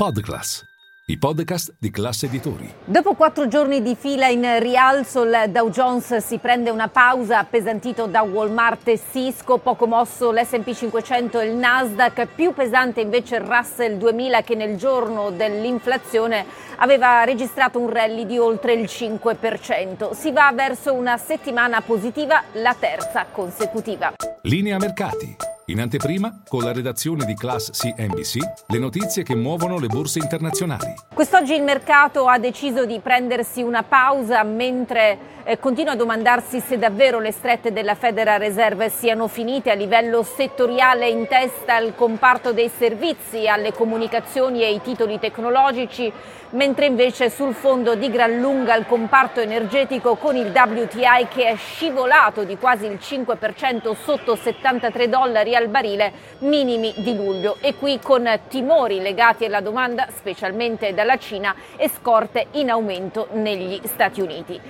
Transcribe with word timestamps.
Podclass, 0.00 0.64
i 1.08 1.18
podcast 1.18 1.74
di 1.78 1.90
classe 1.90 2.24
editori. 2.24 2.72
Dopo 2.86 3.12
quattro 3.12 3.48
giorni 3.48 3.82
di 3.82 3.94
fila 3.94 4.28
in 4.28 4.58
rialzo, 4.58 5.24
il 5.24 5.50
Dow 5.50 5.68
Jones 5.68 6.16
si 6.16 6.38
prende 6.38 6.70
una 6.70 6.88
pausa 6.88 7.40
appesantito 7.40 8.06
da 8.06 8.22
Walmart 8.22 8.88
e 8.88 8.98
Cisco, 8.98 9.58
poco 9.58 9.86
mosso 9.86 10.32
l'SP 10.32 10.72
500 10.72 11.40
e 11.40 11.48
il 11.48 11.54
Nasdaq, 11.54 12.28
più 12.34 12.54
pesante 12.54 13.02
invece 13.02 13.36
il 13.36 13.42
Russell 13.42 13.98
2000 13.98 14.40
che 14.40 14.54
nel 14.54 14.78
giorno 14.78 15.30
dell'inflazione 15.32 16.46
aveva 16.76 17.22
registrato 17.24 17.78
un 17.78 17.90
rally 17.90 18.24
di 18.24 18.38
oltre 18.38 18.72
il 18.72 18.84
5%. 18.84 20.12
Si 20.12 20.32
va 20.32 20.50
verso 20.54 20.94
una 20.94 21.18
settimana 21.18 21.82
positiva, 21.82 22.42
la 22.52 22.74
terza 22.74 23.26
consecutiva. 23.30 24.14
Linea 24.44 24.78
mercati. 24.78 25.49
In 25.70 25.80
anteprima, 25.80 26.42
con 26.48 26.64
la 26.64 26.72
redazione 26.72 27.24
di 27.24 27.34
Class 27.34 27.70
CNBC, 27.70 28.38
le 28.66 28.78
notizie 28.80 29.22
che 29.22 29.36
muovono 29.36 29.78
le 29.78 29.86
borse 29.86 30.18
internazionali. 30.18 30.92
Quest'oggi 31.14 31.54
il 31.54 31.62
mercato 31.62 32.26
ha 32.26 32.38
deciso 32.38 32.84
di 32.84 32.98
prendersi 32.98 33.62
una 33.62 33.84
pausa 33.84 34.42
mentre 34.42 35.38
eh, 35.44 35.60
continua 35.60 35.92
a 35.92 35.96
domandarsi 35.96 36.58
se 36.58 36.76
davvero 36.76 37.20
le 37.20 37.30
strette 37.30 37.72
della 37.72 37.94
Federal 37.94 38.40
Reserve 38.40 38.88
siano 38.88 39.28
finite 39.28 39.70
a 39.70 39.74
livello 39.74 40.24
settoriale 40.24 41.08
in 41.08 41.28
testa 41.28 41.76
al 41.76 41.94
comparto 41.94 42.52
dei 42.52 42.68
servizi, 42.68 43.46
alle 43.46 43.72
comunicazioni 43.72 44.62
e 44.62 44.66
ai 44.66 44.80
titoli 44.82 45.20
tecnologici, 45.20 46.12
mentre 46.50 46.86
invece 46.86 47.30
sul 47.30 47.54
fondo 47.54 47.94
di 47.94 48.10
gran 48.10 48.38
lunga 48.40 48.74
il 48.74 48.86
comparto 48.86 49.40
energetico 49.40 50.16
con 50.16 50.36
il 50.36 50.52
WTI 50.54 51.28
che 51.28 51.46
è 51.46 51.56
scivolato 51.56 52.44
di 52.44 52.56
quasi 52.56 52.86
il 52.86 52.98
5% 53.00 53.94
sotto 53.94 54.34
73 54.34 55.08
dollari 55.08 55.54
al 55.60 55.68
barile, 55.68 56.12
minimi 56.38 56.92
di 56.96 57.14
luglio 57.14 57.56
e 57.60 57.74
qui 57.74 57.98
con 58.00 58.28
timori 58.48 59.00
legati 59.00 59.44
alla 59.44 59.60
domanda, 59.60 60.08
specialmente 60.14 60.94
dalla 60.94 61.18
Cina, 61.18 61.54
e 61.76 61.88
scorte 61.88 62.46
in 62.52 62.70
aumento 62.70 63.28
negli 63.32 63.80
Stati 63.84 64.20
Uniti. 64.20 64.60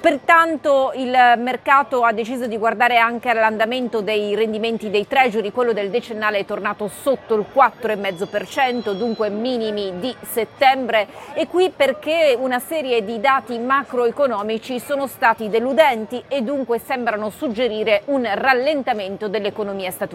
Pertanto 0.00 0.92
il 0.94 1.10
mercato 1.38 2.04
ha 2.04 2.12
deciso 2.12 2.46
di 2.46 2.56
guardare 2.56 2.98
anche 2.98 3.30
all'andamento 3.30 4.00
dei 4.00 4.36
rendimenti 4.36 4.90
dei 4.90 5.08
treasury, 5.08 5.50
quello 5.50 5.72
del 5.72 5.90
decennale 5.90 6.38
è 6.38 6.44
tornato 6.44 6.86
sotto 6.86 7.34
il 7.34 7.46
4,5%, 7.52 8.92
dunque 8.92 9.28
minimi 9.28 9.98
di 9.98 10.14
settembre 10.20 11.08
e 11.34 11.48
qui 11.48 11.72
perché 11.74 12.36
una 12.38 12.60
serie 12.60 13.04
di 13.04 13.18
dati 13.18 13.58
macroeconomici 13.58 14.78
sono 14.78 15.08
stati 15.08 15.48
deludenti 15.48 16.22
e 16.28 16.42
dunque 16.42 16.78
sembrano 16.78 17.30
suggerire 17.30 18.02
un 18.06 18.28
rallentamento 18.34 19.26
dell'economia 19.26 19.90
statunitense. 19.90 20.11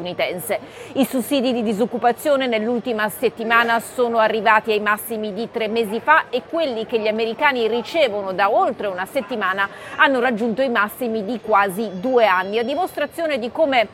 I 0.94 1.06
sussidi 1.06 1.54
di 1.54 1.64
disoccupazione 1.64 2.46
nell'ultima 2.46 3.10
settimana 3.10 3.80
sono 3.80 4.20
arrivati 4.20 4.72
ai 4.72 4.80
massimi 4.80 5.34
di 5.34 5.50
tre 5.52 5.68
mesi 5.68 6.00
fa 6.00 6.26
e 6.30 6.44
quelli 6.48 6.86
che 6.86 7.00
gli 7.00 7.08
americani 7.08 7.68
ricevono 7.68 8.32
da 8.34 8.52
oltre 8.52 8.88
una 8.88 9.06
settimana 9.06 9.68
hanno 9.96 10.20
raggiunto 10.20 10.62
i 10.62 10.70
massimi 10.70 11.26
di 11.26 11.40
quasi 11.42 11.90
due 12.00 12.26
anni, 12.26 12.60
a 12.60 12.64
dimostrazione 12.64 13.40
di 13.40 13.52
come 13.52 13.88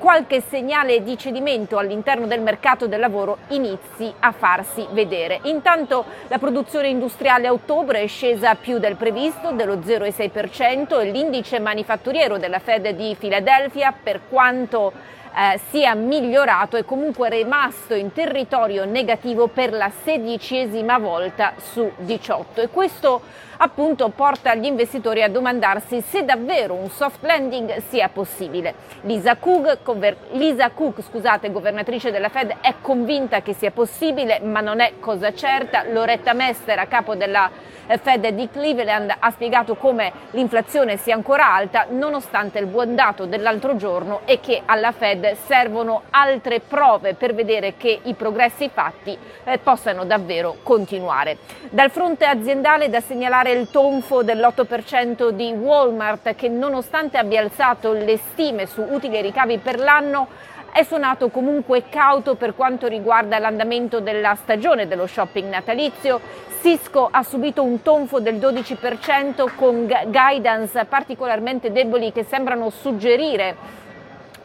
qualche 0.00 0.40
segnale 0.40 1.02
di 1.02 1.18
cedimento 1.18 1.76
all'interno 1.76 2.26
del 2.26 2.40
mercato 2.40 2.86
del 2.86 3.00
lavoro 3.00 3.36
inizi 3.48 4.10
a 4.20 4.32
farsi 4.32 4.86
vedere. 4.92 5.40
Intanto 5.42 6.06
la 6.28 6.38
produzione 6.38 6.88
industriale 6.88 7.46
a 7.46 7.52
ottobre 7.52 8.00
è 8.00 8.06
scesa 8.06 8.54
più 8.54 8.78
del 8.78 8.96
previsto, 8.96 9.52
dello 9.52 9.76
0,6% 9.76 11.00
e 11.00 11.10
l'indice 11.10 11.60
manifatturiero 11.60 12.38
della 12.38 12.60
Fed 12.60 12.88
di 12.88 13.14
Filadelfia, 13.14 13.92
per 13.92 14.22
quanto 14.26 15.18
eh, 15.34 15.60
sia 15.70 15.94
migliorato 15.94 16.76
è 16.76 16.84
comunque 16.84 17.28
rimasto 17.28 17.94
in 17.94 18.12
territorio 18.12 18.84
negativo 18.84 19.46
per 19.46 19.72
la 19.72 19.90
sedicesima 20.02 20.98
volta 20.98 21.54
su 21.58 21.90
18 21.96 22.62
e 22.62 22.68
questo 22.68 23.20
appunto 23.62 24.08
porta 24.08 24.54
gli 24.54 24.64
investitori 24.64 25.22
a 25.22 25.28
domandarsi 25.28 26.00
se 26.00 26.24
davvero 26.24 26.74
un 26.74 26.88
soft 26.88 27.22
landing 27.22 27.82
sia 27.88 28.08
possibile. 28.08 28.74
Lisa 29.02 29.36
Cook, 29.36 29.78
conver- 29.82 30.32
Lisa 30.32 30.70
Cook 30.70 31.02
scusate, 31.02 31.50
governatrice 31.50 32.10
della 32.10 32.28
Fed, 32.28 32.56
è 32.60 32.74
convinta 32.80 33.42
che 33.42 33.52
sia 33.52 33.70
possibile, 33.70 34.40
ma 34.40 34.60
non 34.60 34.80
è 34.80 34.94
cosa 34.98 35.32
certa. 35.34 35.84
Loretta 35.90 36.32
Mester, 36.32 36.78
a 36.78 36.86
capo 36.86 37.14
della 37.14 37.50
eh, 37.86 37.98
Fed 37.98 38.28
di 38.28 38.48
Cleveland, 38.50 39.14
ha 39.18 39.30
spiegato 39.30 39.74
come 39.74 40.12
l'inflazione 40.30 40.96
sia 40.96 41.14
ancora 41.14 41.52
alta 41.52 41.86
nonostante 41.90 42.58
il 42.58 42.66
buon 42.66 42.94
dato 42.94 43.26
dell'altro 43.26 43.76
giorno 43.76 44.20
e 44.24 44.40
che 44.40 44.62
alla 44.64 44.92
Fed 44.92 45.36
servono 45.46 46.02
altre 46.10 46.60
prove 46.60 47.14
per 47.14 47.34
vedere 47.34 47.74
che 47.76 48.00
i 48.04 48.14
progressi 48.14 48.70
fatti 48.72 49.16
eh, 49.44 49.58
possano 49.58 50.04
davvero 50.04 50.56
continuare. 50.62 51.36
Dal 51.68 51.90
fronte 51.90 52.24
aziendale 52.24 52.88
da 52.88 53.00
segnalare 53.00 53.49
il 53.52 53.70
tonfo 53.70 54.22
dell'8% 54.22 55.30
di 55.30 55.52
Walmart 55.52 56.34
che 56.34 56.48
nonostante 56.48 57.18
abbia 57.18 57.40
alzato 57.40 57.92
le 57.92 58.16
stime 58.16 58.66
su 58.66 58.80
utili 58.82 59.18
e 59.18 59.22
ricavi 59.22 59.58
per 59.58 59.78
l'anno 59.78 60.28
è 60.72 60.82
suonato 60.84 61.28
comunque 61.30 61.88
cauto 61.88 62.36
per 62.36 62.54
quanto 62.54 62.86
riguarda 62.86 63.38
l'andamento 63.38 64.00
della 64.00 64.34
stagione 64.36 64.86
dello 64.86 65.06
shopping 65.06 65.48
natalizio. 65.48 66.20
Cisco 66.62 67.08
ha 67.10 67.22
subito 67.22 67.62
un 67.62 67.82
tonfo 67.82 68.20
del 68.20 68.36
12% 68.36 69.54
con 69.56 69.86
guidance 69.86 70.84
particolarmente 70.84 71.72
deboli 71.72 72.12
che 72.12 72.22
sembrano 72.22 72.70
suggerire 72.70 73.79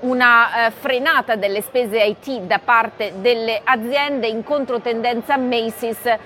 una 0.06 0.68
eh, 0.68 0.72
frenata 0.72 1.36
delle 1.36 1.62
spese 1.62 2.02
IT 2.04 2.42
da 2.42 2.60
parte 2.64 3.14
delle 3.18 3.62
aziende 3.64 4.28
in 4.28 4.44
controtendenza 4.44 5.38
Macy's 5.38 6.18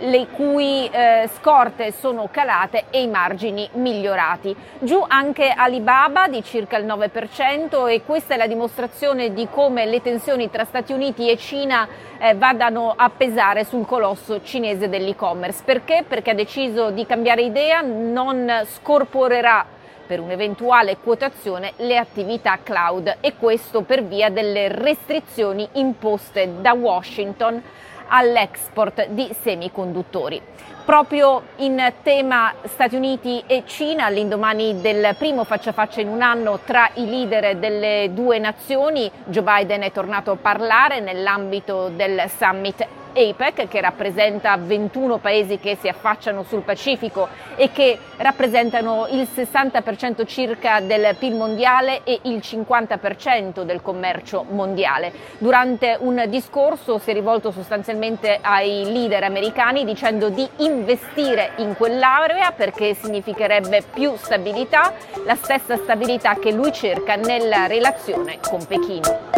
le 0.00 0.28
cui 0.28 0.88
eh, 0.88 1.28
scorte 1.38 1.90
sono 1.90 2.28
calate 2.30 2.84
e 2.90 3.02
i 3.02 3.08
margini 3.08 3.68
migliorati. 3.72 4.54
Giù 4.78 5.04
anche 5.06 5.50
Alibaba 5.50 6.28
di 6.28 6.42
circa 6.44 6.76
il 6.76 6.86
9% 6.86 7.88
e 7.88 8.02
questa 8.04 8.34
è 8.34 8.36
la 8.36 8.46
dimostrazione 8.46 9.32
di 9.32 9.48
come 9.50 9.86
le 9.86 10.00
tensioni 10.00 10.50
tra 10.50 10.64
Stati 10.64 10.92
Uniti 10.92 11.28
e 11.28 11.36
Cina 11.36 11.88
eh, 12.18 12.34
vadano 12.34 12.92
a 12.96 13.10
pesare 13.10 13.64
sul 13.64 13.86
colosso 13.86 14.40
cinese 14.42 14.88
dell'e-commerce. 14.88 15.62
Perché? 15.64 16.04
Perché 16.06 16.30
ha 16.30 16.34
deciso 16.34 16.90
di 16.90 17.04
cambiare 17.04 17.42
idea, 17.42 17.80
non 17.80 18.64
scorporerà 18.66 19.76
per 20.08 20.20
un'eventuale 20.20 20.96
quotazione 20.96 21.74
le 21.76 21.98
attività 21.98 22.58
cloud 22.62 23.18
e 23.20 23.34
questo 23.36 23.82
per 23.82 24.02
via 24.02 24.30
delle 24.30 24.68
restrizioni 24.68 25.68
imposte 25.74 26.62
da 26.62 26.72
Washington 26.72 27.62
all'export 28.08 29.08
di 29.08 29.28
semiconduttori. 29.38 30.40
Proprio 30.86 31.42
in 31.56 31.92
tema 32.02 32.54
Stati 32.62 32.96
Uniti 32.96 33.44
e 33.46 33.64
Cina, 33.66 34.06
all'indomani 34.06 34.80
del 34.80 35.14
primo 35.18 35.44
faccia 35.44 35.70
a 35.70 35.74
faccia 35.74 36.00
in 36.00 36.08
un 36.08 36.22
anno 36.22 36.60
tra 36.64 36.88
i 36.94 37.04
leader 37.04 37.58
delle 37.58 38.08
due 38.14 38.38
nazioni, 38.38 39.10
Joe 39.26 39.42
Biden 39.42 39.82
è 39.82 39.92
tornato 39.92 40.30
a 40.30 40.36
parlare 40.36 41.00
nell'ambito 41.00 41.90
del 41.90 42.22
summit 42.34 42.86
APEC 43.18 43.66
che 43.68 43.80
rappresenta 43.80 44.56
21 44.56 45.18
paesi 45.18 45.58
che 45.58 45.76
si 45.80 45.88
affacciano 45.88 46.44
sul 46.44 46.62
Pacifico 46.62 47.28
e 47.56 47.72
che 47.72 47.98
rappresentano 48.18 49.06
il 49.10 49.26
60% 49.34 50.24
circa 50.26 50.80
del 50.80 51.16
PIL 51.18 51.34
mondiale 51.34 52.02
e 52.04 52.20
il 52.22 52.38
50% 52.38 53.62
del 53.62 53.82
commercio 53.82 54.44
mondiale. 54.48 55.12
Durante 55.38 55.96
un 55.98 56.24
discorso 56.28 56.98
si 56.98 57.10
è 57.10 57.12
rivolto 57.12 57.50
sostanzialmente 57.50 58.38
ai 58.40 58.84
leader 58.84 59.24
americani 59.24 59.84
dicendo 59.84 60.28
di 60.28 60.48
investire 60.58 61.52
in 61.56 61.74
quell'area 61.76 62.52
perché 62.52 62.94
significherebbe 62.94 63.82
più 63.92 64.14
stabilità, 64.16 64.92
la 65.24 65.34
stessa 65.34 65.76
stabilità 65.76 66.34
che 66.34 66.52
lui 66.52 66.72
cerca 66.72 67.16
nella 67.16 67.66
relazione 67.66 68.38
con 68.40 68.64
Pechino. 68.66 69.37